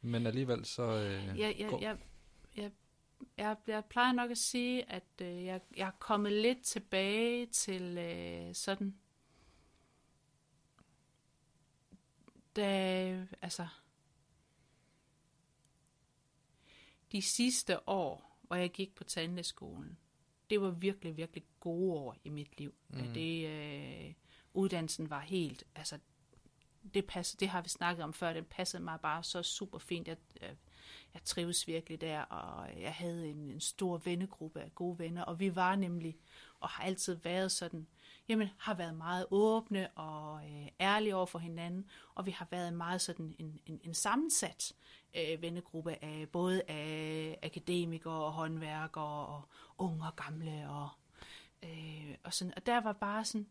[0.00, 0.82] Men alligevel så...
[0.82, 1.96] Øh, ja, ja, ja,
[2.56, 2.70] ja,
[3.36, 7.98] jeg, jeg plejer nok at sige, at øh, jeg, jeg er kommet lidt tilbage til
[7.98, 8.94] øh, sådan...
[12.56, 13.66] Da, altså...
[17.12, 19.98] De sidste år, hvor jeg gik på tandlægeskolen,
[20.50, 22.74] det var virkelig, virkelig gode år i mit liv.
[22.88, 23.12] Mm.
[23.14, 24.14] Det, øh,
[24.54, 25.98] uddannelsen var helt, altså,
[26.94, 30.08] det, passede, det har vi snakket om før, det passede mig bare så super fint.
[30.08, 30.56] Jeg, jeg,
[31.14, 35.40] jeg trives virkelig der, og jeg havde en, en stor vennegruppe af gode venner, og
[35.40, 36.18] vi var nemlig,
[36.60, 37.86] og har altid været sådan,
[38.28, 42.72] jamen, har været meget åbne og øh, ærlige over for hinanden, og vi har været
[42.72, 44.72] meget sådan en, en, en sammensat
[45.14, 49.42] øh, vennegruppe af både af akademikere og håndværkere og
[49.78, 50.88] unge og gamle og,
[51.62, 52.52] øh, og sådan.
[52.56, 53.46] Og der var bare sådan,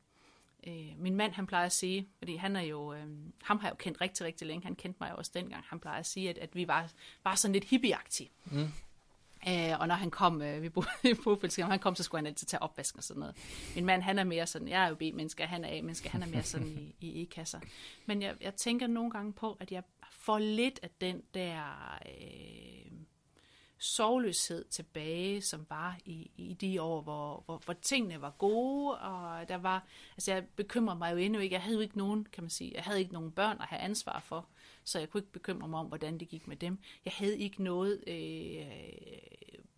[0.68, 3.08] øh, min mand han plejer at sige, fordi han er jo, øh,
[3.44, 6.00] ham har jeg jo kendt rigtig, rigtig længe, han kendte mig også dengang, han plejer
[6.00, 6.92] at sige, at, at vi var,
[7.24, 8.30] var sådan lidt hippieagtige.
[8.46, 8.72] Mm.
[9.50, 12.28] Øh, og når han kom, øh, vi boede i Bofældskab, han kom, så skulle han
[12.28, 13.36] altid tage opvasken og sådan noget.
[13.76, 16.28] Min mand, han er mere sådan, jeg er jo B-menneske, han er A-menneske, han er
[16.28, 17.60] mere sådan i, i E-kasser.
[18.06, 19.84] Men jeg, jeg tænker nogle gange på, at jeg
[20.28, 22.92] får lidt af den der øh,
[23.78, 29.50] sovløshed tilbage, som var i, i de år, hvor, hvor, hvor tingene var gode, og
[29.50, 32.44] der var, altså jeg bekymrede mig jo endnu ikke, jeg havde jo ikke nogen, kan
[32.44, 34.48] man sige, jeg havde ikke nogen børn at have ansvar for,
[34.84, 36.80] så jeg kunne ikke bekymre mig om, hvordan det gik med dem.
[37.06, 38.66] Jeg havde ikke noget øh,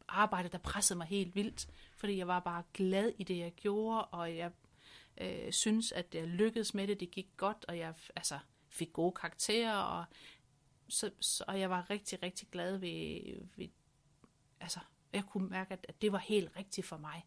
[0.07, 4.05] arbejde, der pressede mig helt vildt, fordi jeg var bare glad i det, jeg gjorde,
[4.05, 4.51] og jeg
[5.21, 9.11] øh, synes, at jeg lykkedes med det, det gik godt, og jeg altså, fik gode
[9.11, 10.05] karakterer, og,
[10.89, 13.21] så, så, og jeg var rigtig, rigtig glad ved,
[13.55, 13.67] ved
[14.59, 14.79] altså,
[15.13, 17.25] jeg kunne mærke, at, at det var helt rigtigt for mig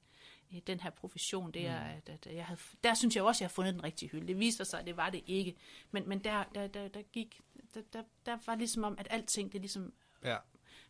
[0.61, 1.91] den her profession, det er, mm.
[1.97, 4.27] at, at jeg havde, der synes jeg også, at jeg havde fundet den rigtige hylde.
[4.27, 5.57] Det viste sig, at det var det ikke.
[5.91, 7.41] Men, men der, der, der, der gik,
[7.75, 9.93] der, der, der var ligesom om, at alting, det ligesom
[10.25, 10.37] ja.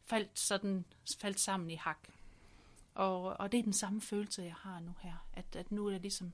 [0.04, 0.84] faldt, sådan,
[1.18, 2.08] faldt sammen i hak.
[2.94, 5.28] Og, og det er den samme følelse, jeg har nu her.
[5.32, 6.32] At, at nu er det ligesom,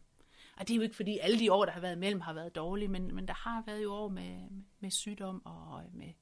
[0.56, 2.54] og det er jo ikke fordi alle de år, der har været imellem, har været
[2.54, 4.48] dårlige, men, men der har været jo år med,
[4.80, 6.12] med sygdom og med,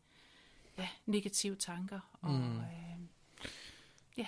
[0.79, 2.01] ja, negative tanker.
[2.23, 2.57] Og, mm.
[2.57, 2.65] øh,
[4.19, 4.27] ja.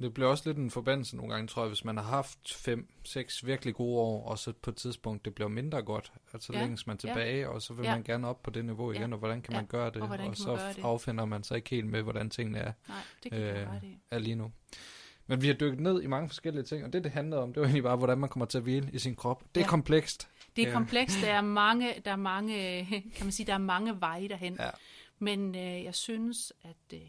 [0.00, 2.88] Det bliver også lidt en forbandelse nogle gange, tror jeg, hvis man har haft fem,
[3.04, 6.60] seks virkelig gode år, og så på et tidspunkt, det bliver mindre godt, altså ja.
[6.60, 7.48] længes man tilbage, ja.
[7.48, 7.94] og så vil ja.
[7.94, 9.12] man gerne op på det niveau igen, ja.
[9.12, 9.58] og hvordan kan ja.
[9.58, 12.58] man gøre det, og, og så man affinder man sig ikke helt med, hvordan tingene
[12.58, 13.68] er, Nej, det kan øh,
[14.10, 14.52] er lige nu.
[15.26, 17.60] Men vi har dykket ned i mange forskellige ting, og det, det handlede om, det
[17.60, 19.44] var egentlig bare, hvordan man kommer til at hvile i sin krop.
[19.54, 19.70] Det er ja.
[19.70, 20.28] komplekst.
[20.56, 21.20] Det er komplekst.
[21.22, 22.84] Der er mange, der er mange,
[23.16, 24.56] kan man sige, der er mange veje derhen.
[24.60, 24.70] Ja.
[25.22, 27.00] Men øh, jeg synes, at øh,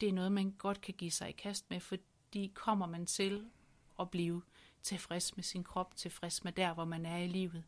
[0.00, 3.46] det er noget, man godt kan give sig i kast med, fordi kommer man til
[4.00, 4.42] at blive
[4.82, 7.64] tilfreds med sin krop, tilfreds med der, hvor man er i livet.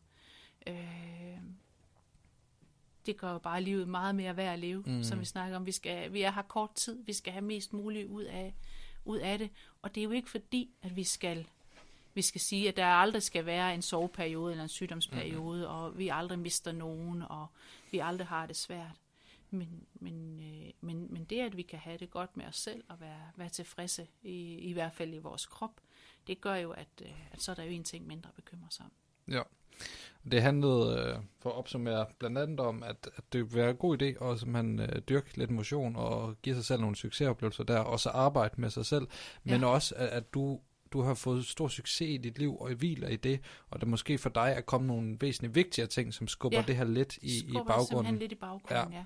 [0.67, 1.41] Øh,
[3.05, 5.03] det gør jo bare livet meget mere værd at leve, mm.
[5.03, 5.65] som vi snakker om.
[5.65, 8.55] Vi, skal, vi er her kort tid, vi skal have mest muligt ud af,
[9.05, 9.49] ud af det.
[9.81, 11.47] Og det er jo ikke fordi, at vi skal,
[12.13, 15.73] vi skal sige, at der aldrig skal være en soveperiode eller en sygdomsperiode, mm.
[15.73, 17.47] og vi aldrig mister nogen, og
[17.91, 18.95] vi aldrig har det svært.
[19.51, 22.83] Men, men, øh, men, men det, at vi kan have det godt med os selv
[22.89, 25.81] og være, være tilfredse, i, i hvert fald i vores krop,
[26.27, 28.67] det gør jo, at, øh, at så er der jo en ting mindre at bekymre
[28.69, 28.91] sig om.
[29.33, 29.41] Ja.
[30.31, 33.77] Det handlede, øh, for at opsummere, blandt andet om, at, at det vil være en
[33.77, 37.79] god idé at man øh, dyrke lidt motion og give sig selv nogle succesoplevelser der,
[37.79, 39.07] og så arbejde med sig selv,
[39.43, 39.67] men ja.
[39.67, 40.59] også, at, at du
[40.93, 44.17] du har fået stor succes i dit liv, og hviler i det, og der måske
[44.17, 46.63] for dig er kommet nogle væsentligt vigtigere ting, som skubber ja.
[46.67, 48.17] det her lidt i, i baggrunden.
[48.17, 48.97] Lidt i baggrunden, ja.
[48.97, 49.03] ja.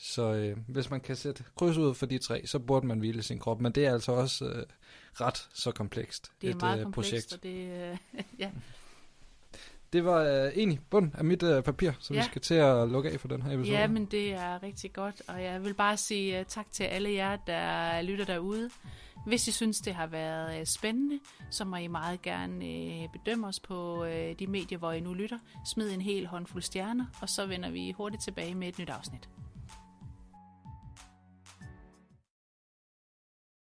[0.00, 3.22] Så øh, hvis man kan sætte kryds ud for de tre, så burde man hvile
[3.22, 4.64] sin krop, men det er altså også øh,
[5.12, 6.32] ret så komplekst.
[6.40, 7.32] Det er et, meget øh, komplekst, projekt.
[7.32, 7.96] og det, øh,
[8.38, 8.50] ja.
[9.92, 12.20] Det var øh, egentlig bund af mit øh, papir, så ja.
[12.20, 13.78] vi skal til at lukke af for den her episode.
[13.78, 17.12] Ja, men det er rigtig godt, og jeg vil bare sige uh, tak til alle
[17.12, 18.70] jer, der lytter derude.
[19.26, 21.18] Hvis I synes, det har været uh, spændende,
[21.50, 25.14] så må I meget gerne uh, bedømme os på uh, de medier, hvor I nu
[25.14, 25.38] lytter.
[25.66, 29.28] Smid en hel håndfuld stjerner, og så vender vi hurtigt tilbage med et nyt afsnit.